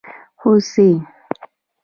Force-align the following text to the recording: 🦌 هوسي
🦌 0.03 0.03
هوسي 0.41 0.87